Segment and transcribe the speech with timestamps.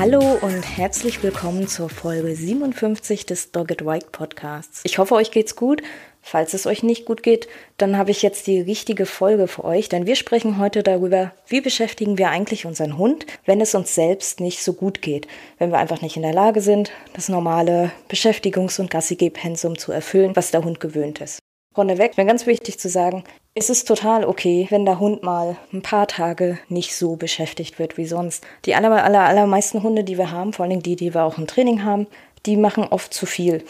[0.00, 4.80] Hallo und herzlich willkommen zur Folge 57 des Dogged White Podcasts.
[4.84, 5.82] Ich hoffe, euch geht's gut.
[6.22, 9.90] Falls es euch nicht gut geht, dann habe ich jetzt die richtige Folge für euch,
[9.90, 14.40] denn wir sprechen heute darüber, wie beschäftigen wir eigentlich unseren Hund, wenn es uns selbst
[14.40, 15.28] nicht so gut geht,
[15.58, 20.34] wenn wir einfach nicht in der Lage sind, das normale Beschäftigungs- und Gassigeh-Pensum zu erfüllen,
[20.34, 21.39] was der Hund gewöhnt ist.
[21.72, 23.22] Vorneweg, mir ganz wichtig zu sagen,
[23.54, 27.96] es ist total okay, wenn der Hund mal ein paar Tage nicht so beschäftigt wird
[27.96, 28.44] wie sonst.
[28.64, 31.46] Die aller, aller, allermeisten Hunde, die wir haben, vor allem die, die wir auch im
[31.46, 32.08] Training haben,
[32.44, 33.62] die machen oft zu viel.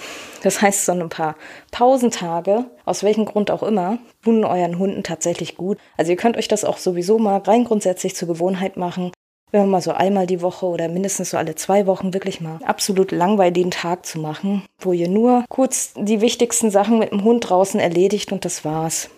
[0.43, 1.37] Das heißt, so ein paar
[1.73, 5.77] Pausentage, aus welchem Grund auch immer, tun euren Hunden tatsächlich gut.
[5.99, 9.13] Also ihr könnt euch das auch sowieso mal rein grundsätzlich zur Gewohnheit machen,
[9.51, 12.59] wenn man mal so einmal die Woche oder mindestens so alle zwei Wochen wirklich mal
[12.65, 17.49] absolut langweiligen Tag zu machen, wo ihr nur kurz die wichtigsten Sachen mit dem Hund
[17.49, 19.11] draußen erledigt und das war's.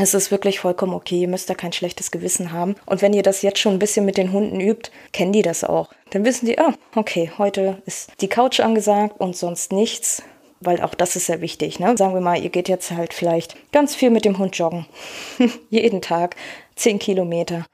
[0.00, 2.76] Es ist wirklich vollkommen okay, ihr müsst da kein schlechtes Gewissen haben.
[2.86, 5.64] Und wenn ihr das jetzt schon ein bisschen mit den Hunden übt, kennen die das
[5.64, 5.90] auch.
[6.10, 10.22] Dann wissen die, ah, okay, heute ist die Couch angesagt und sonst nichts.
[10.60, 11.80] Weil auch das ist sehr wichtig.
[11.80, 11.96] Ne?
[11.96, 14.86] Sagen wir mal, ihr geht jetzt halt vielleicht ganz viel mit dem Hund joggen.
[15.70, 16.36] Jeden Tag,
[16.76, 17.64] zehn Kilometer.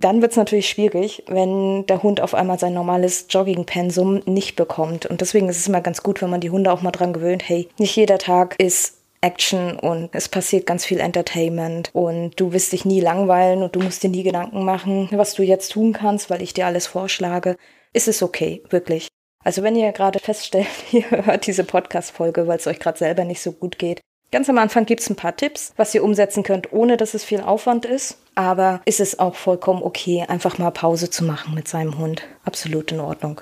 [0.00, 5.06] Dann wird es natürlich schwierig, wenn der Hund auf einmal sein normales Jogging-Pensum nicht bekommt.
[5.06, 7.48] Und deswegen ist es immer ganz gut, wenn man die Hunde auch mal dran gewöhnt,
[7.48, 12.72] hey, nicht jeder Tag ist Action und es passiert ganz viel Entertainment und du wirst
[12.72, 16.30] dich nie langweilen und du musst dir nie Gedanken machen, was du jetzt tun kannst,
[16.30, 17.56] weil ich dir alles vorschlage.
[17.92, 19.08] Ist es okay, wirklich.
[19.44, 23.42] Also wenn ihr gerade feststellt, ihr hört diese Podcast-Folge, weil es euch gerade selber nicht
[23.42, 24.00] so gut geht.
[24.30, 27.24] Ganz am Anfang gibt es ein paar Tipps, was ihr umsetzen könnt, ohne dass es
[27.24, 28.18] viel Aufwand ist.
[28.34, 32.22] Aber ist es auch vollkommen okay, einfach mal Pause zu machen mit seinem Hund.
[32.44, 33.40] Absolut in Ordnung.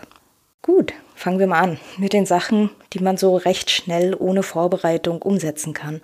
[0.63, 5.23] Gut, fangen wir mal an mit den Sachen, die man so recht schnell ohne Vorbereitung
[5.23, 6.03] umsetzen kann.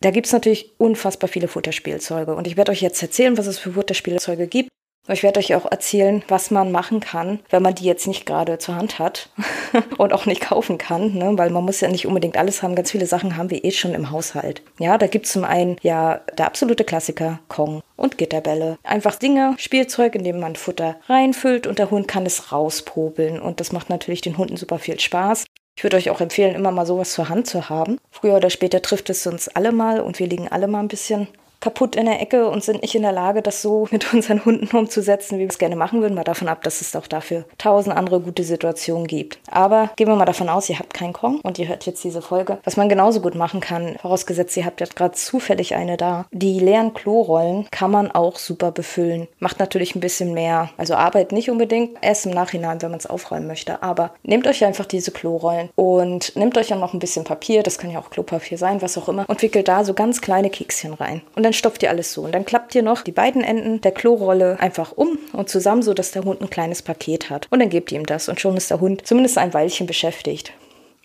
[0.00, 3.58] Da gibt es natürlich unfassbar viele Futterspielzeuge und ich werde euch jetzt erzählen, was es
[3.58, 4.70] für Futterspielzeuge gibt
[5.14, 8.58] ich werde euch auch erzählen, was man machen kann, wenn man die jetzt nicht gerade
[8.58, 9.30] zur Hand hat
[9.98, 11.32] und auch nicht kaufen kann, ne?
[11.36, 12.74] weil man muss ja nicht unbedingt alles haben.
[12.74, 14.62] Ganz viele Sachen haben wir eh schon im Haushalt.
[14.78, 18.78] Ja, da gibt es zum einen ja der absolute Klassiker Kong und Gitterbälle.
[18.82, 23.60] Einfach Dinge, Spielzeug, in dem man Futter reinfüllt und der Hund kann es rauspobeln und
[23.60, 25.44] das macht natürlich den Hunden super viel Spaß.
[25.78, 27.98] Ich würde euch auch empfehlen, immer mal sowas zur Hand zu haben.
[28.10, 31.28] Früher oder später trifft es uns alle mal und wir liegen alle mal ein bisschen
[31.66, 34.76] kaputt in der Ecke und sind nicht in der Lage, das so mit unseren Hunden
[34.76, 36.14] umzusetzen, wie wir es gerne machen würden.
[36.14, 39.40] Mal davon ab, dass es auch dafür tausend andere gute Situationen gibt.
[39.50, 42.22] Aber gehen wir mal davon aus, ihr habt keinen Kong und ihr hört jetzt diese
[42.22, 42.58] Folge.
[42.62, 46.26] Was man genauso gut machen kann, vorausgesetzt, ihr habt jetzt gerade zufällig eine da.
[46.30, 49.26] Die leeren Klorollen kann man auch super befüllen.
[49.40, 53.06] Macht natürlich ein bisschen mehr, also Arbeit nicht unbedingt, erst im Nachhinein, wenn man es
[53.06, 53.82] aufräumen möchte.
[53.82, 57.78] Aber nehmt euch einfach diese Klorollen und nehmt euch dann noch ein bisschen Papier, das
[57.78, 60.94] kann ja auch Klopapier sein, was auch immer, und wickelt da so ganz kleine Kekschen
[60.94, 61.22] rein.
[61.34, 62.22] Und dann stopft ihr alles so.
[62.22, 65.94] Und dann klappt ihr noch die beiden Enden der Klorolle einfach um und zusammen, so
[65.94, 67.46] dass der Hund ein kleines Paket hat.
[67.50, 70.52] Und dann gebt ihr ihm das und schon ist der Hund zumindest ein Weilchen beschäftigt.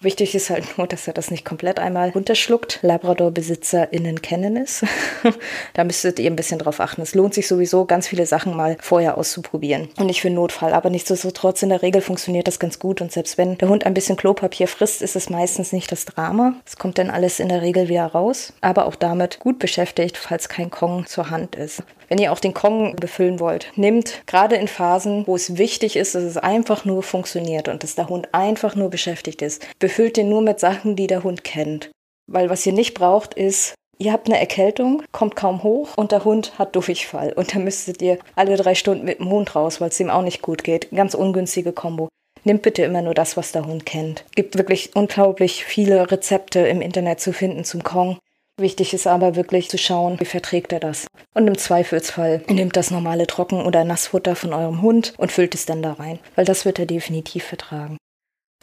[0.04, 2.80] Wichtig ist halt nur, dass er das nicht komplett einmal runterschluckt.
[2.82, 4.84] Labrador-BesitzerInnen kennen es.
[5.76, 7.04] da müsstet ihr ein bisschen drauf achten.
[7.04, 9.90] Es lohnt sich sowieso, ganz viele Sachen mal vorher auszuprobieren.
[10.00, 10.74] Und nicht für Notfall.
[10.74, 13.00] Aber nichtsdestotrotz, in der Regel funktioniert das ganz gut.
[13.00, 16.56] Und selbst wenn der Hund ein bisschen Klopapier frisst, ist es meistens nicht das Drama.
[16.66, 18.54] Es kommt dann alles in der Regel wieder raus.
[18.62, 21.84] Aber auch damit gut beschäftigt, falls kein Kong zur Hand ist.
[22.12, 26.14] Wenn ihr auch den Kong befüllen wollt, nehmt gerade in Phasen, wo es wichtig ist,
[26.14, 30.28] dass es einfach nur funktioniert und dass der Hund einfach nur beschäftigt ist, befüllt den
[30.28, 31.90] nur mit Sachen, die der Hund kennt.
[32.30, 36.26] Weil was ihr nicht braucht, ist ihr habt eine Erkältung, kommt kaum hoch und der
[36.26, 37.32] Hund hat Durchfall.
[37.32, 40.22] Und dann müsstet ihr alle drei Stunden mit dem Hund raus, weil es ihm auch
[40.22, 40.90] nicht gut geht.
[40.92, 42.10] Ganz ungünstige Kombo.
[42.44, 44.26] Nehmt bitte immer nur das, was der Hund kennt.
[44.36, 48.18] Gibt wirklich unglaublich viele Rezepte im Internet zu finden zum Kong.
[48.62, 51.08] Wichtig ist aber wirklich zu schauen, wie verträgt er das.
[51.34, 55.66] Und im Zweifelsfall nehmt das normale Trocken- oder Nassfutter von eurem Hund und füllt es
[55.66, 57.98] dann da rein, weil das wird er definitiv vertragen.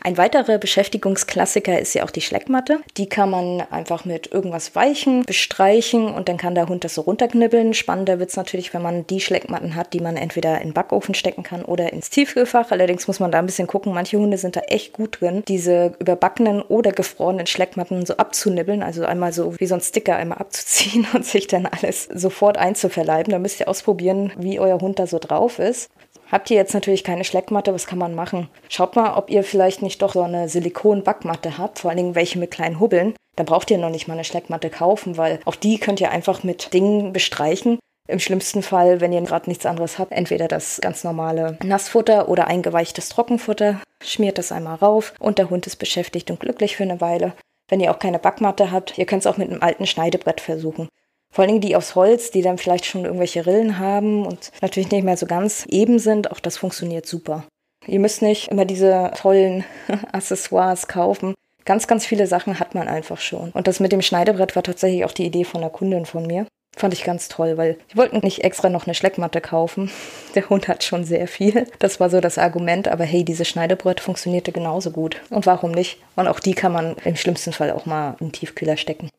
[0.01, 2.79] Ein weiterer Beschäftigungsklassiker ist ja auch die Schleckmatte.
[2.97, 7.01] Die kann man einfach mit irgendwas Weichen bestreichen und dann kann der Hund das so
[7.01, 7.75] runterknibbeln.
[7.75, 11.15] Spannender wird es natürlich, wenn man die Schleckmatten hat, die man entweder in den Backofen
[11.15, 12.71] stecken kann oder ins Tiefkühlfach.
[12.71, 13.93] Allerdings muss man da ein bisschen gucken.
[13.93, 18.85] Manche Hunde sind da echt gut drin, diese überbackenen oder gefrorenen Schleckmatten so abzunibbeln.
[18.85, 23.33] Also einmal so wie so ein Sticker einmal abzuziehen und sich dann alles sofort einzuverleiben.
[23.33, 25.91] Da müsst ihr ausprobieren, wie euer Hund da so drauf ist.
[26.31, 28.49] Habt ihr jetzt natürlich keine Schleckmatte, was kann man machen?
[28.69, 32.39] Schaut mal, ob ihr vielleicht nicht doch so eine Silikon-Backmatte habt, vor allen Dingen welche
[32.39, 33.15] mit kleinen Hubbeln.
[33.37, 36.43] Dann braucht ihr noch nicht mal eine Schleckmatte kaufen, weil auch die könnt ihr einfach
[36.43, 37.79] mit Dingen bestreichen.
[38.09, 42.47] Im schlimmsten Fall, wenn ihr gerade nichts anderes habt, entweder das ganz normale Nassfutter oder
[42.47, 47.01] eingeweichtes Trockenfutter, schmiert das einmal rauf und der Hund ist beschäftigt und glücklich für eine
[47.01, 47.35] Weile.
[47.69, 50.89] Wenn ihr auch keine Backmatte habt, ihr könnt es auch mit einem alten Schneidebrett versuchen.
[51.33, 54.91] Vor allen Dingen die aus Holz, die dann vielleicht schon irgendwelche Rillen haben und natürlich
[54.91, 56.31] nicht mehr so ganz eben sind.
[56.31, 57.45] Auch das funktioniert super.
[57.87, 59.65] Ihr müsst nicht immer diese tollen
[60.13, 61.35] Accessoires kaufen.
[61.65, 63.51] Ganz, ganz viele Sachen hat man einfach schon.
[63.51, 66.47] Und das mit dem Schneidebrett war tatsächlich auch die Idee von einer Kundin von mir.
[66.77, 69.91] Fand ich ganz toll, weil sie wollten nicht extra noch eine Schleckmatte kaufen.
[70.35, 71.67] Der Hund hat schon sehr viel.
[71.79, 75.21] Das war so das Argument, aber hey, diese Schneidebrett funktionierte genauso gut.
[75.31, 75.99] Und warum nicht?
[76.17, 79.11] Und auch die kann man im schlimmsten Fall auch mal in den Tiefkühler stecken.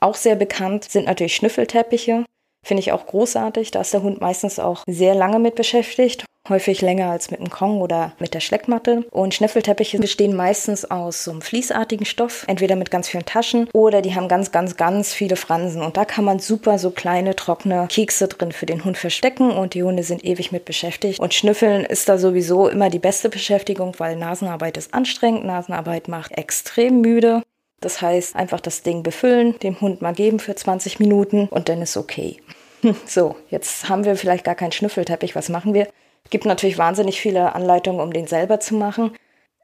[0.00, 2.24] Auch sehr bekannt sind natürlich Schnüffelteppiche.
[2.64, 3.70] Finde ich auch großartig.
[3.70, 6.24] Da ist der Hund meistens auch sehr lange mit beschäftigt.
[6.48, 9.04] Häufig länger als mit dem Kong oder mit der Schleckmatte.
[9.10, 14.00] Und Schnüffelteppiche bestehen meistens aus so einem fließartigen Stoff, entweder mit ganz vielen Taschen oder
[14.00, 15.82] die haben ganz, ganz, ganz viele Fransen.
[15.82, 19.74] Und da kann man super so kleine, trockene Kekse drin für den Hund verstecken und
[19.74, 21.18] die Hunde sind ewig mit beschäftigt.
[21.18, 26.36] Und Schnüffeln ist da sowieso immer die beste Beschäftigung, weil Nasenarbeit ist anstrengend, Nasenarbeit macht
[26.38, 27.42] extrem müde.
[27.80, 31.82] Das heißt, einfach das Ding befüllen, dem Hund mal geben für 20 Minuten und dann
[31.82, 32.40] ist okay.
[33.06, 35.34] So, jetzt haben wir vielleicht gar keinen Schnüffelteppich.
[35.34, 35.88] Was machen wir?
[36.24, 39.12] Es gibt natürlich wahnsinnig viele Anleitungen, um den selber zu machen.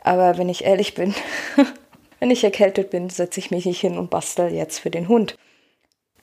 [0.01, 1.15] Aber wenn ich ehrlich bin,
[2.21, 5.37] wenn ich erkältet bin, setze ich mich nicht hin und bastel jetzt für den Hund.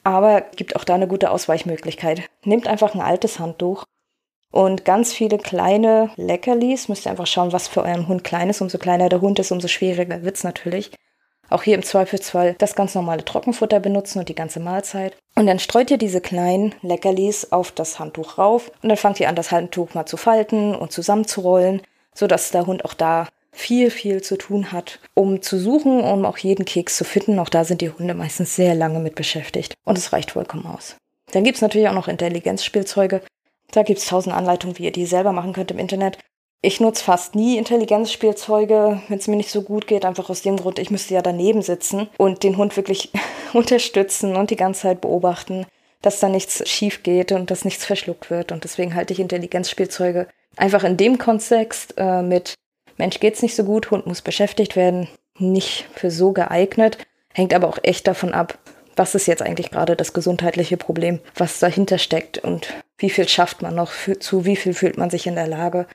[0.03, 2.23] Aber gibt auch da eine gute Ausweichmöglichkeit.
[2.43, 3.83] Nehmt einfach ein altes Handtuch
[4.51, 6.87] und ganz viele kleine Leckerlis.
[6.87, 8.61] Müsst ihr einfach schauen, was für euren Hund klein ist.
[8.61, 10.91] Umso kleiner der Hund ist, umso schwieriger wird es natürlich.
[11.49, 15.15] Auch hier im Zweifelsfall das ganz normale Trockenfutter benutzen und die ganze Mahlzeit.
[15.35, 19.29] Und dann streut ihr diese kleinen Leckerlis auf das Handtuch rauf und dann fangt ihr
[19.29, 21.81] an, das Handtuch mal zu falten und zusammenzurollen,
[22.13, 26.37] sodass der Hund auch da viel, viel zu tun hat, um zu suchen, um auch
[26.37, 27.39] jeden Keks zu finden.
[27.39, 29.73] Auch da sind die Hunde meistens sehr lange mit beschäftigt.
[29.85, 30.95] Und es reicht vollkommen aus.
[31.31, 33.21] Dann gibt es natürlich auch noch Intelligenzspielzeuge.
[33.71, 36.17] Da gibt es tausend Anleitungen, wie ihr die selber machen könnt im Internet.
[36.61, 40.57] Ich nutze fast nie Intelligenzspielzeuge, wenn es mir nicht so gut geht, einfach aus dem
[40.57, 43.11] Grund, ich müsste ja daneben sitzen und den Hund wirklich
[43.53, 45.65] unterstützen und die ganze Zeit beobachten,
[46.01, 48.51] dass da nichts schief geht und dass nichts verschluckt wird.
[48.51, 50.27] Und deswegen halte ich Intelligenzspielzeuge
[50.57, 52.55] einfach in dem Kontext äh, mit
[52.97, 55.07] Mensch geht's nicht so gut, Hund muss beschäftigt werden,
[55.37, 56.97] nicht für so geeignet.
[57.33, 58.57] Hängt aber auch echt davon ab,
[58.97, 63.61] was ist jetzt eigentlich gerade das gesundheitliche Problem, was dahinter steckt und wie viel schafft
[63.61, 65.87] man noch, für, zu wie viel fühlt man sich in der Lage.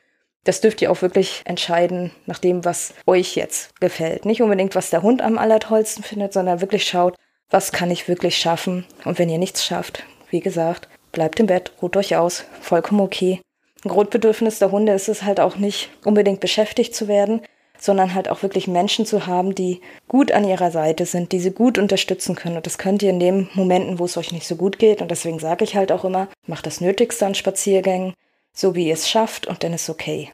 [0.44, 4.26] Das dürft ihr auch wirklich entscheiden nach dem, was euch jetzt gefällt.
[4.26, 7.17] Nicht unbedingt, was der Hund am allertollsten findet, sondern wirklich schaut,
[7.50, 8.85] was kann ich wirklich schaffen.
[9.05, 13.41] Und wenn ihr nichts schafft, wie gesagt, bleibt im Bett, ruht euch aus, vollkommen okay.
[13.85, 17.43] Ein Grundbedürfnis der Hunde ist es halt auch nicht unbedingt beschäftigt zu werden,
[17.79, 21.50] sondern halt auch wirklich Menschen zu haben, die gut an ihrer Seite sind, die sie
[21.50, 22.56] gut unterstützen können.
[22.56, 25.02] Und das könnt ihr in den Momenten, wo es euch nicht so gut geht.
[25.02, 28.14] Und deswegen sage ich halt auch immer, macht das Nötigste an Spaziergängen,
[28.54, 30.30] so wie ihr es schafft und dann ist okay.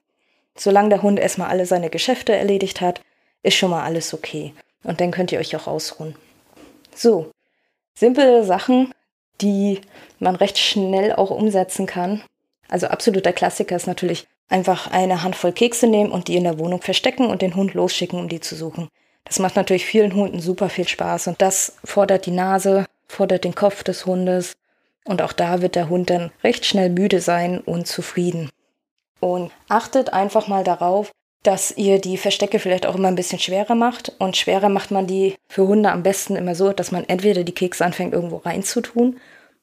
[0.57, 3.01] Solange der Hund erstmal alle seine Geschäfte erledigt hat,
[3.43, 4.55] ist schon mal alles okay.
[4.85, 6.15] Und dann könnt ihr euch auch ausruhen.
[6.95, 7.31] So,
[7.95, 8.93] simple Sachen,
[9.41, 9.81] die
[10.19, 12.23] man recht schnell auch umsetzen kann.
[12.69, 16.83] Also absoluter Klassiker ist natürlich einfach eine Handvoll Kekse nehmen und die in der Wohnung
[16.83, 18.89] verstecken und den Hund losschicken, um die zu suchen.
[19.25, 23.55] Das macht natürlich vielen Hunden super viel Spaß und das fordert die Nase, fordert den
[23.55, 24.55] Kopf des Hundes
[25.05, 28.51] und auch da wird der Hund dann recht schnell müde sein und zufrieden.
[29.21, 31.11] Und achtet einfach mal darauf,
[31.43, 34.13] dass ihr die Verstecke vielleicht auch immer ein bisschen schwerer macht.
[34.19, 37.55] Und schwerer macht man die für Hunde am besten immer so, dass man entweder die
[37.55, 39.19] Kekse anfängt irgendwo reinzutun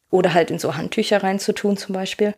[0.09, 2.33] oder halt in so Handtücher reinzutun zum Beispiel.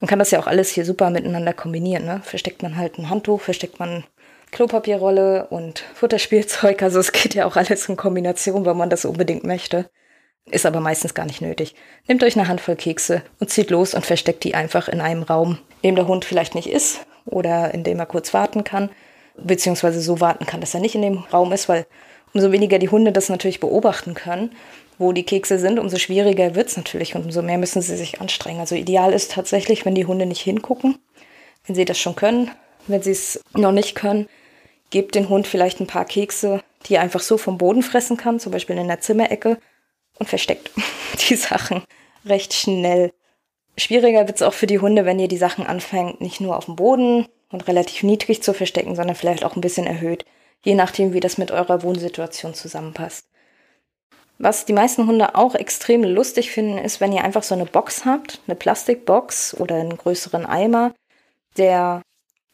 [0.00, 2.04] Man kann das ja auch alles hier super miteinander kombinieren.
[2.04, 2.20] Ne?
[2.24, 4.04] Versteckt man halt ein Handtuch, versteckt man
[4.50, 6.82] Klopapierrolle und Futterspielzeug.
[6.82, 9.88] Also es geht ja auch alles in Kombination, wenn man das unbedingt möchte.
[10.50, 11.74] Ist aber meistens gar nicht nötig.
[12.08, 15.58] Nehmt euch eine Handvoll Kekse und zieht los und versteckt die einfach in einem Raum,
[15.82, 18.90] in dem der Hund vielleicht nicht ist oder in dem er kurz warten kann,
[19.36, 21.86] beziehungsweise so warten kann, dass er nicht in dem Raum ist, weil
[22.34, 24.50] umso weniger die Hunde das natürlich beobachten können,
[24.98, 28.20] wo die Kekse sind, umso schwieriger wird es natürlich und umso mehr müssen sie sich
[28.20, 28.60] anstrengen.
[28.60, 30.98] Also ideal ist tatsächlich, wenn die Hunde nicht hingucken,
[31.66, 32.50] wenn sie das schon können,
[32.88, 34.26] wenn sie es noch nicht können,
[34.92, 38.38] Gebt den Hund vielleicht ein paar Kekse, die er einfach so vom Boden fressen kann,
[38.38, 39.56] zum Beispiel in der Zimmerecke,
[40.18, 40.70] und versteckt
[41.28, 41.82] die Sachen
[42.24, 43.12] recht schnell.
[43.76, 46.66] Schwieriger wird es auch für die Hunde, wenn ihr die Sachen anfängt, nicht nur auf
[46.66, 50.24] dem Boden und relativ niedrig zu verstecken, sondern vielleicht auch ein bisschen erhöht,
[50.64, 53.26] je nachdem, wie das mit eurer Wohnsituation zusammenpasst.
[54.38, 58.04] Was die meisten Hunde auch extrem lustig finden, ist, wenn ihr einfach so eine Box
[58.04, 60.94] habt, eine Plastikbox oder einen größeren Eimer,
[61.56, 62.02] der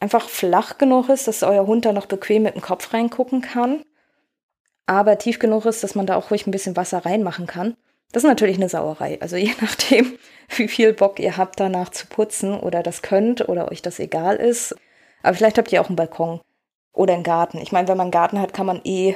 [0.01, 3.83] einfach flach genug ist, dass euer Hund da noch bequem mit dem Kopf reingucken kann,
[4.89, 7.77] aber tief genug ist, dass man da auch ruhig ein bisschen Wasser reinmachen kann.
[8.11, 9.19] Das ist natürlich eine Sauerei.
[9.21, 10.19] Also je nachdem,
[10.57, 14.37] wie viel Bock ihr habt, danach zu putzen oder das könnt oder euch das egal
[14.37, 14.75] ist.
[15.23, 16.41] Aber vielleicht habt ihr auch einen Balkon
[16.93, 17.59] oder einen Garten.
[17.59, 19.15] Ich meine, wenn man einen Garten hat, kann man eh,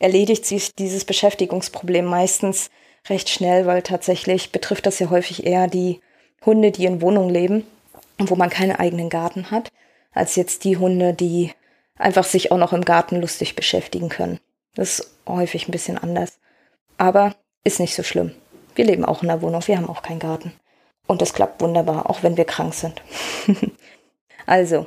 [0.00, 2.70] erledigt sich dieses Beschäftigungsproblem meistens
[3.08, 6.00] recht schnell, weil tatsächlich betrifft das ja häufig eher die
[6.44, 7.64] Hunde, die in Wohnungen leben
[8.18, 9.70] und wo man keinen eigenen Garten hat,
[10.12, 11.52] als jetzt die Hunde, die
[11.96, 14.40] einfach sich auch noch im Garten lustig beschäftigen können.
[14.74, 16.38] Das ist häufig ein bisschen anders.
[16.96, 18.34] Aber ist nicht so schlimm.
[18.74, 20.52] Wir leben auch in der Wohnung, wir haben auch keinen Garten.
[21.06, 23.02] Und das klappt wunderbar, auch wenn wir krank sind.
[24.46, 24.86] also,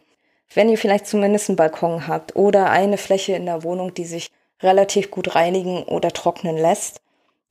[0.54, 4.32] wenn ihr vielleicht zumindest einen Balkon habt oder eine Fläche in der Wohnung, die sich
[4.62, 7.02] relativ gut reinigen oder trocknen lässt,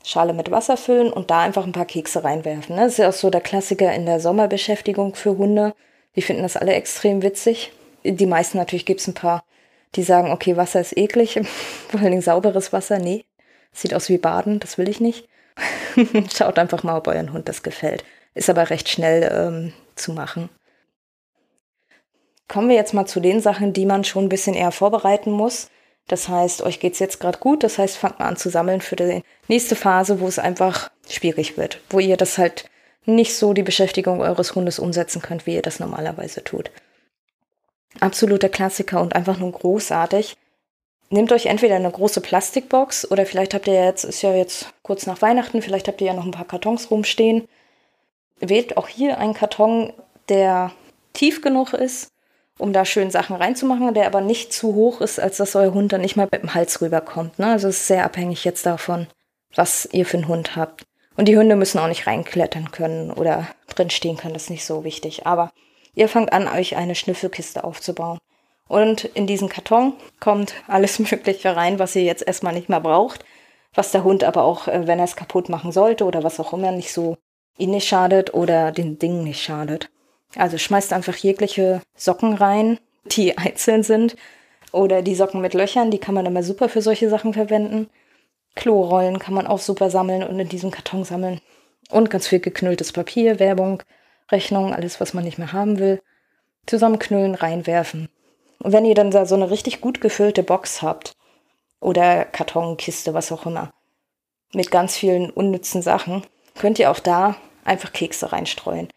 [0.03, 2.77] Schale mit Wasser füllen und da einfach ein paar Kekse reinwerfen.
[2.77, 5.75] Das ist ja auch so der Klassiker in der Sommerbeschäftigung für Hunde.
[6.15, 7.73] Die finden das alle extrem witzig.
[8.05, 9.45] Die meisten natürlich gibt es ein paar,
[9.97, 11.41] die sagen, okay, Wasser ist eklig,
[11.89, 12.99] vor allen Dingen sauberes Wasser.
[12.99, 13.25] Nee,
[13.73, 15.29] sieht aus wie Baden, das will ich nicht.
[16.35, 18.05] Schaut einfach mal, ob euren Hund das gefällt.
[18.35, 20.49] Ist aber recht schnell ähm, zu machen.
[22.49, 25.69] Kommen wir jetzt mal zu den Sachen, die man schon ein bisschen eher vorbereiten muss.
[26.09, 27.63] Das heißt, euch geht's jetzt gerade gut.
[27.63, 31.57] Das heißt, fangt mal an zu sammeln für die nächste Phase, wo es einfach schwierig
[31.57, 32.69] wird, wo ihr das halt
[33.07, 36.71] nicht so die Beschäftigung eures Hundes umsetzen könnt, wie ihr das normalerweise tut.
[38.01, 40.37] Absoluter Klassiker und einfach nur großartig.
[41.11, 45.07] Nehmt euch entweder eine große Plastikbox oder vielleicht habt ihr jetzt, ist ja jetzt kurz
[45.07, 47.47] nach Weihnachten, vielleicht habt ihr ja noch ein paar Kartons rumstehen.
[48.41, 49.93] Wählt auch hier einen Karton,
[50.29, 50.73] der
[51.13, 52.11] tief genug ist,
[52.59, 55.93] um da schön Sachen reinzumachen, der aber nicht zu hoch ist, als dass euer Hund
[55.93, 57.39] dann nicht mal mit dem Hals rüberkommt.
[57.39, 57.47] Ne?
[57.47, 59.07] Also es ist sehr abhängig jetzt davon,
[59.55, 60.85] was ihr für einen Hund habt.
[61.17, 64.65] Und die Hunde müssen auch nicht reinklettern können oder drin stehen können, das ist nicht
[64.65, 65.27] so wichtig.
[65.27, 65.53] Aber
[65.95, 68.19] ihr fangt an, euch eine Schnüffelkiste aufzubauen.
[68.69, 73.25] Und in diesen Karton kommt alles Mögliche rein, was ihr jetzt erstmal nicht mehr braucht,
[73.75, 76.53] was der Hund aber auch, äh, wenn er es kaputt machen sollte oder was auch
[76.53, 77.17] immer, nicht so
[77.59, 79.91] ihn nicht schadet oder den Dingen nicht schadet.
[80.37, 84.17] Also schmeißt einfach jegliche Socken rein, die einzeln sind.
[84.73, 87.89] Oder die Socken mit Löchern, die kann man immer super für solche Sachen verwenden.
[88.57, 91.41] Klorollen kann man auch super sammeln und in diesem Karton sammeln.
[91.91, 93.83] Und ganz viel geknülltes Papier, Werbung,
[94.31, 96.01] Rechnung, alles, was man nicht mehr haben will.
[96.67, 98.09] Zusammenknüllen, reinwerfen.
[98.59, 101.15] Und wenn ihr dann da so eine richtig gut gefüllte Box habt,
[101.85, 103.73] oder Kartonkiste, was auch immer,
[104.53, 108.89] mit ganz vielen unnützen Sachen, könnt ihr auch da einfach Kekse reinstreuen.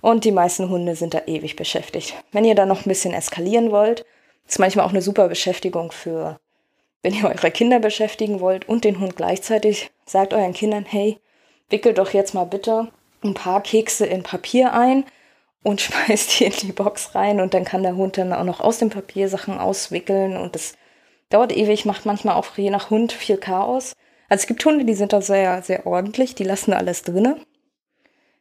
[0.00, 2.14] Und die meisten Hunde sind da ewig beschäftigt.
[2.32, 4.04] Wenn ihr da noch ein bisschen eskalieren wollt,
[4.48, 6.40] ist manchmal auch eine super Beschäftigung für,
[7.02, 11.20] wenn ihr eure Kinder beschäftigen wollt und den Hund gleichzeitig, sagt euren Kindern, hey,
[11.68, 12.88] wickelt doch jetzt mal bitte
[13.24, 15.04] ein paar Kekse in Papier ein
[15.62, 18.60] und schmeißt die in die Box rein und dann kann der Hund dann auch noch
[18.60, 20.74] aus dem Papier Sachen auswickeln und das
[21.30, 23.94] dauert ewig, macht manchmal auch je nach Hund viel Chaos.
[24.28, 27.36] Also es gibt Hunde, die sind da sehr, sehr ordentlich, die lassen alles drinne.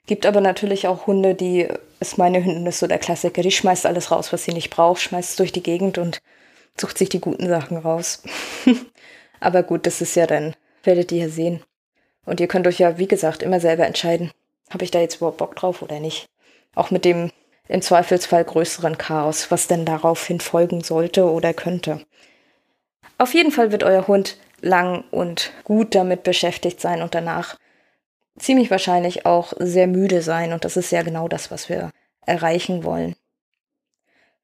[0.08, 1.68] Gibt aber natürlich auch Hunde, die,
[2.00, 5.02] ist meine Hündin ist so der Klassiker, die schmeißt alles raus, was sie nicht braucht,
[5.02, 6.22] schmeißt es durch die Gegend und
[6.80, 8.24] sucht sich die guten Sachen raus.
[9.40, 11.64] aber gut, das ist ja dann, werdet ihr ja sehen.
[12.26, 14.32] Und ihr könnt euch ja, wie gesagt, immer selber entscheiden,
[14.72, 16.28] habe ich da jetzt überhaupt Bock drauf oder nicht.
[16.76, 17.32] Auch mit dem
[17.68, 22.02] im Zweifelsfall größeren Chaos, was denn daraufhin folgen sollte oder könnte.
[23.18, 27.58] Auf jeden Fall wird euer Hund lang und gut damit beschäftigt sein und danach
[28.38, 31.92] ziemlich wahrscheinlich auch sehr müde sein und das ist ja genau das, was wir
[32.26, 33.16] erreichen wollen.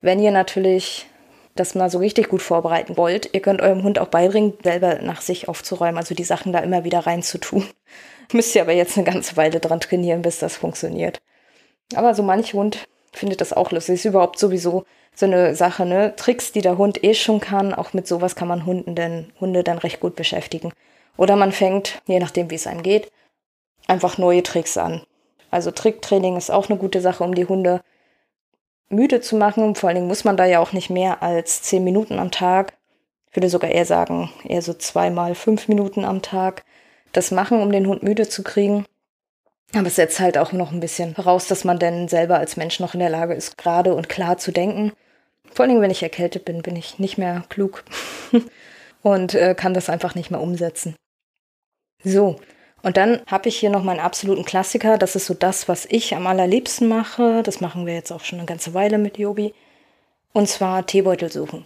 [0.01, 1.07] Wenn ihr natürlich
[1.55, 5.21] das mal so richtig gut vorbereiten wollt, ihr könnt eurem Hund auch beibringen, selber nach
[5.21, 7.65] sich aufzuräumen, also die Sachen da immer wieder reinzutun.
[8.33, 11.21] Müsst ihr aber jetzt eine ganze Weile dran trainieren, bis das funktioniert.
[11.95, 13.95] Aber so manch Hund findet das auch lustig.
[13.95, 16.15] Ist überhaupt sowieso so eine Sache, ne?
[16.15, 19.63] Tricks, die der Hund eh schon kann, auch mit sowas kann man Hunden denn, Hunde
[19.63, 20.73] dann recht gut beschäftigen.
[21.15, 23.11] Oder man fängt, je nachdem wie es einem geht,
[23.87, 25.01] einfach neue Tricks an.
[25.49, 27.81] Also Tricktraining ist auch eine gute Sache, um die Hunde
[28.89, 29.63] müde zu machen.
[29.63, 32.31] Und vor allen Dingen muss man da ja auch nicht mehr als zehn Minuten am
[32.31, 32.73] Tag,
[33.29, 36.63] ich würde sogar eher sagen, eher so zweimal fünf Minuten am Tag
[37.13, 38.85] das machen, um den Hund müde zu kriegen.
[39.73, 42.79] Aber es setzt halt auch noch ein bisschen voraus, dass man denn selber als Mensch
[42.79, 44.93] noch in der Lage ist, gerade und klar zu denken.
[45.53, 47.83] Vor allem, wenn ich erkältet bin, bin ich nicht mehr klug
[49.01, 50.95] und äh, kann das einfach nicht mehr umsetzen.
[52.03, 52.39] So,
[52.83, 54.97] und dann habe ich hier noch meinen absoluten Klassiker.
[54.97, 57.43] Das ist so das, was ich am allerliebsten mache.
[57.43, 59.53] Das machen wir jetzt auch schon eine ganze Weile mit Jobi.
[60.31, 61.65] Und zwar Teebeutel suchen.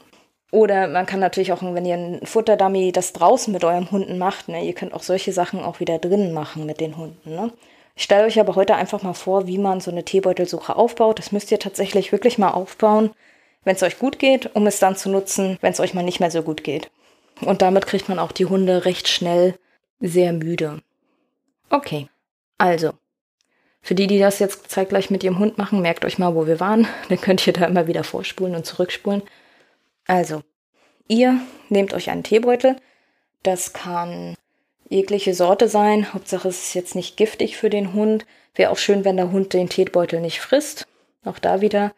[0.52, 4.50] Oder man kann natürlich auch, wenn ihr ein Futterdummy das draußen mit eurem Hunden macht,
[4.50, 7.36] ne, ihr könnt auch solche Sachen auch wieder drinnen machen mit den Hunden.
[7.36, 7.52] Ne?
[7.96, 11.20] Ich stelle euch aber heute einfach mal vor, wie man so eine Teebeutelsuche aufbaut.
[11.20, 13.12] Das müsst ihr tatsächlich wirklich mal aufbauen,
[13.64, 16.20] wenn es euch gut geht, um es dann zu nutzen, wenn es euch mal nicht
[16.20, 16.92] mehr so gut geht.
[17.42, 19.56] Und damit kriegt man auch die Hunde recht schnell
[20.00, 20.82] sehr müde.
[21.70, 22.10] Okay,
[22.58, 22.92] also,
[23.82, 26.60] für die, die das jetzt zeitgleich mit ihrem Hund machen, merkt euch mal, wo wir
[26.60, 26.88] waren.
[27.10, 29.24] Dann könnt ihr da immer wieder vorspulen und zurückspulen.
[30.12, 30.42] Also,
[31.08, 31.40] ihr
[31.70, 32.76] nehmt euch einen Teebeutel.
[33.44, 34.36] Das kann
[34.90, 36.14] jegliche Sorte sein.
[36.14, 38.26] Hauptsache, es ist jetzt nicht giftig für den Hund.
[38.54, 40.86] Wäre auch schön, wenn der Hund den Teebeutel nicht frisst.
[41.24, 41.94] Auch da wieder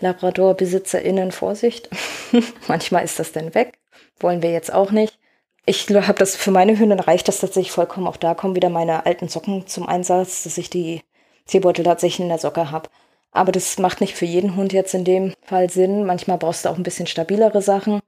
[0.00, 1.88] Labrador-BesitzerInnen Vorsicht.
[2.66, 3.78] Manchmal ist das dann weg.
[4.18, 5.16] Wollen wir jetzt auch nicht.
[5.64, 8.08] Ich habe das für meine Hündin reicht das tatsächlich vollkommen.
[8.08, 11.02] Auch da kommen wieder meine alten Socken zum Einsatz, dass ich die
[11.46, 12.90] Teebeutel tatsächlich in der Socke habe.
[13.32, 16.04] Aber das macht nicht für jeden Hund jetzt in dem Fall Sinn.
[16.04, 18.00] Manchmal brauchst du auch ein bisschen stabilere Sachen.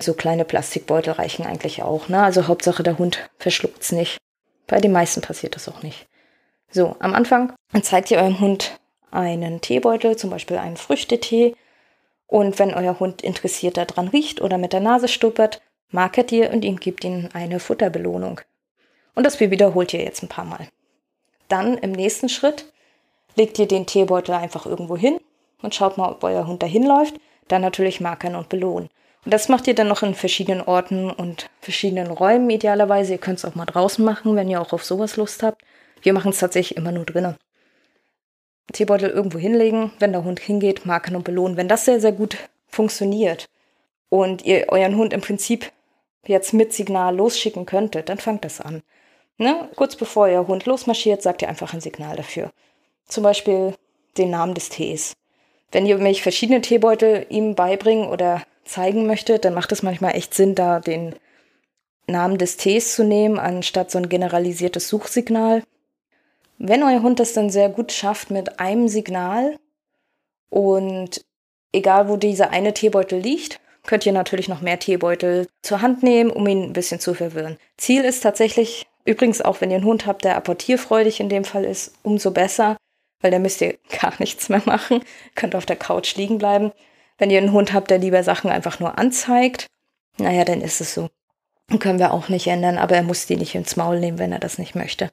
[0.00, 2.08] So kleine Plastikbeutel reichen eigentlich auch.
[2.08, 2.22] Ne?
[2.22, 4.16] Also Hauptsache der Hund verschluckt's nicht.
[4.66, 6.06] Bei den meisten passiert das auch nicht.
[6.70, 7.52] So, am Anfang
[7.82, 8.78] zeigt ihr eurem Hund
[9.10, 11.54] einen Teebeutel, zum Beispiel einen Früchtetee.
[12.26, 16.64] Und wenn euer Hund interessiert daran riecht oder mit der Nase stuppert, markert ihr und
[16.64, 18.40] ihm gibt ihnen eine Futterbelohnung.
[19.14, 20.68] Und das wiederholt ihr jetzt ein paar Mal.
[21.48, 22.70] Dann im nächsten Schritt
[23.38, 25.18] legt ihr den Teebeutel einfach irgendwo hin
[25.62, 27.14] und schaut mal, ob euer Hund dahin läuft.
[27.48, 28.90] Dann natürlich markern und belohnen.
[29.24, 33.12] Und das macht ihr dann noch in verschiedenen Orten und verschiedenen Räumen idealerweise.
[33.12, 35.62] Ihr könnt es auch mal draußen machen, wenn ihr auch auf sowas Lust habt.
[36.02, 37.36] Wir machen es tatsächlich immer nur drinnen.
[38.72, 41.56] Teebeutel irgendwo hinlegen, wenn der Hund hingeht, markern und belohnen.
[41.56, 42.36] Wenn das sehr, sehr gut
[42.68, 43.46] funktioniert
[44.10, 45.72] und ihr euren Hund im Prinzip
[46.26, 48.82] jetzt mit Signal losschicken könntet, dann fangt das an.
[49.38, 49.68] Ne?
[49.74, 52.50] Kurz bevor euer Hund losmarschiert, sagt ihr einfach ein Signal dafür.
[53.08, 53.74] Zum Beispiel
[54.16, 55.16] den Namen des Tees.
[55.72, 60.34] Wenn ihr mich verschiedene Teebeutel ihm beibringen oder zeigen möchtet, dann macht es manchmal echt
[60.34, 61.14] Sinn, da den
[62.06, 65.62] Namen des Tees zu nehmen, anstatt so ein generalisiertes Suchsignal.
[66.58, 69.58] Wenn euer Hund das dann sehr gut schafft mit einem Signal
[70.50, 71.24] und
[71.72, 76.30] egal wo dieser eine Teebeutel liegt, könnt ihr natürlich noch mehr Teebeutel zur Hand nehmen,
[76.30, 77.58] um ihn ein bisschen zu verwirren.
[77.76, 81.64] Ziel ist tatsächlich, übrigens auch wenn ihr einen Hund habt, der apportierfreudig in dem Fall
[81.64, 82.76] ist, umso besser,
[83.20, 85.02] weil dann müsst ihr gar nichts mehr machen,
[85.34, 86.72] könnt auf der Couch liegen bleiben.
[87.18, 89.66] Wenn ihr einen Hund habt, der lieber Sachen einfach nur anzeigt,
[90.18, 91.08] naja, dann ist es so.
[91.80, 94.38] Können wir auch nicht ändern, aber er muss die nicht ins Maul nehmen, wenn er
[94.38, 95.10] das nicht möchte.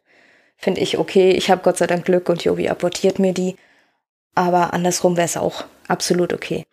[0.56, 1.32] Finde ich okay.
[1.32, 3.58] Ich habe Gott sei Dank Glück und Jobi apportiert mir die.
[4.36, 6.66] Aber andersrum wäre es auch absolut okay.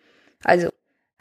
[0.44, 0.68] Also,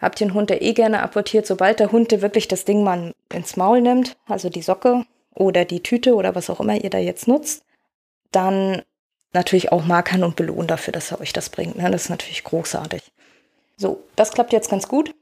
[0.02, 3.14] Habt ihr einen Hund, der eh gerne apportiert, sobald der Hund wirklich das Ding mal
[3.32, 6.98] ins Maul nimmt, also die Socke oder die Tüte oder was auch immer ihr da
[6.98, 7.64] jetzt nutzt,
[8.32, 8.82] dann
[9.34, 11.78] natürlich auch markern und belohnen dafür, dass er euch das bringt.
[11.78, 11.90] Ne?
[11.90, 13.02] Das ist natürlich großartig.
[13.78, 15.14] So, das klappt jetzt ganz gut.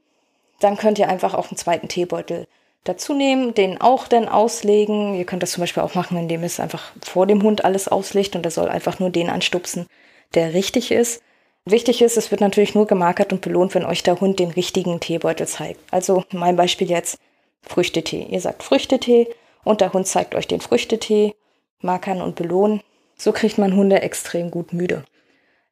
[0.60, 2.46] Dann könnt ihr einfach auch einen zweiten Teebeutel
[2.84, 5.14] dazu nehmen, den auch dann auslegen.
[5.14, 7.88] Ihr könnt das zum Beispiel auch machen, indem ihr es einfach vor dem Hund alles
[7.88, 9.86] auslegt und er soll einfach nur den anstupsen,
[10.34, 11.22] der richtig ist.
[11.66, 14.98] Wichtig ist, es wird natürlich nur gemarkert und belohnt, wenn euch der Hund den richtigen
[14.98, 15.80] Teebeutel zeigt.
[15.90, 17.18] Also mein Beispiel jetzt
[17.62, 18.26] Früchtetee.
[18.30, 19.28] Ihr sagt Früchtetee
[19.62, 21.34] und der Hund zeigt euch den Früchtetee,
[21.80, 22.82] markern und belohnen.
[23.20, 25.04] So kriegt man Hunde extrem gut müde.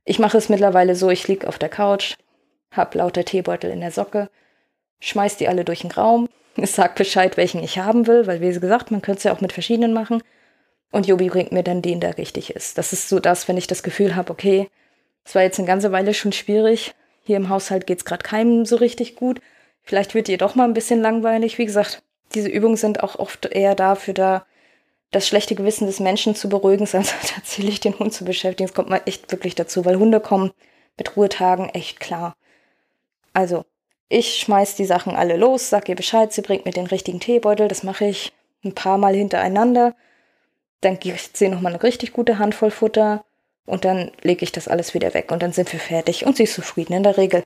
[0.04, 2.16] Ich mache es mittlerweile so, ich liege auf der Couch,
[2.72, 4.28] hab lauter Teebeutel in der Socke,
[5.00, 6.28] schmeiß die alle durch den Raum,
[6.62, 9.54] sag Bescheid, welchen ich haben will, weil wie gesagt, man könnte es ja auch mit
[9.54, 10.22] verschiedenen machen.
[10.92, 12.76] Und Jobi bringt mir dann den, der richtig ist.
[12.76, 14.68] Das ist so das, wenn ich das Gefühl habe, okay,
[15.24, 16.94] es war jetzt eine ganze Weile schon schwierig.
[17.24, 19.40] Hier im Haushalt geht es gerade keinem so richtig gut.
[19.80, 21.56] Vielleicht wird ihr doch mal ein bisschen langweilig.
[21.56, 22.02] Wie gesagt,
[22.34, 24.46] diese Übungen sind auch oft eher dafür da,
[25.10, 28.68] das schlechte Gewissen des Menschen zu beruhigen, als tatsächlich den Hund zu beschäftigen.
[28.68, 30.52] Es kommt mal echt wirklich dazu, weil Hunde kommen
[30.96, 32.36] mit Ruhetagen echt klar.
[33.32, 33.64] Also,
[34.08, 37.68] ich schmeiß die Sachen alle los, sag ihr Bescheid, sie bringt mir den richtigen Teebeutel,
[37.68, 38.32] das mache ich
[38.64, 39.94] ein paar Mal hintereinander.
[40.80, 43.24] Dann gibt sie nochmal eine richtig gute Handvoll Futter.
[43.66, 46.44] Und dann lege ich das alles wieder weg und dann sind wir fertig und sie
[46.44, 46.94] ist zufrieden.
[46.94, 47.44] In der Regel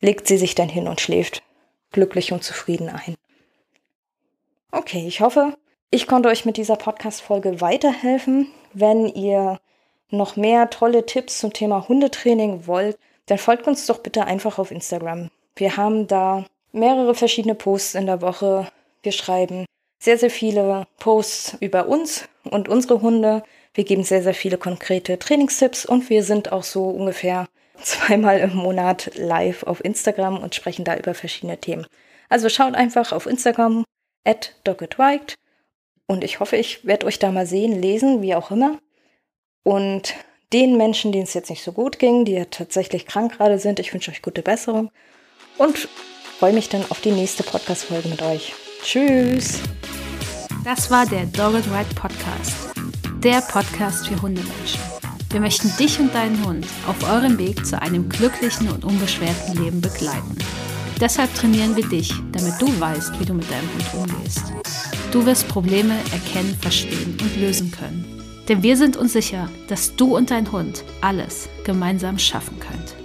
[0.00, 1.42] legt sie sich dann hin und schläft
[1.92, 3.16] glücklich und zufrieden ein.
[4.72, 5.58] Okay, ich hoffe,
[5.90, 8.48] ich konnte euch mit dieser Podcast-Folge weiterhelfen.
[8.74, 9.58] Wenn ihr
[10.10, 14.70] noch mehr tolle Tipps zum Thema Hundetraining wollt, dann folgt uns doch bitte einfach auf
[14.70, 15.30] Instagram.
[15.56, 18.68] Wir haben da mehrere verschiedene Posts in der Woche.
[19.02, 19.64] Wir schreiben
[19.98, 23.42] sehr, sehr viele Posts über uns und unsere Hunde.
[23.74, 27.46] Wir geben sehr, sehr viele konkrete Trainingstipps und wir sind auch so ungefähr
[27.82, 31.86] zweimal im Monat live auf Instagram und sprechen da über verschiedene Themen.
[32.28, 33.84] Also schaut einfach auf Instagram
[34.24, 35.34] at doggedwiked
[36.08, 38.78] und ich hoffe, ich werde euch da mal sehen, lesen, wie auch immer.
[39.62, 40.14] Und
[40.52, 43.78] den Menschen, denen es jetzt nicht so gut ging, die ja tatsächlich krank gerade sind,
[43.78, 44.90] ich wünsche euch gute Besserung
[45.58, 45.88] und
[46.38, 48.54] freue mich dann auf die nächste Podcast-Folge mit euch.
[48.82, 49.60] Tschüss!
[50.64, 52.70] Das war der Dogged Ride Podcast,
[53.22, 54.80] der Podcast für Hundemenschen.
[55.30, 59.82] Wir möchten dich und deinen Hund auf eurem Weg zu einem glücklichen und unbeschwerten Leben
[59.82, 60.38] begleiten.
[60.98, 64.44] Deshalb trainieren wir dich, damit du weißt, wie du mit deinem Hund umgehst.
[65.10, 68.04] Du wirst Probleme erkennen, verstehen und lösen können.
[68.46, 72.97] Denn wir sind uns sicher, dass du und dein Hund alles gemeinsam schaffen könnt.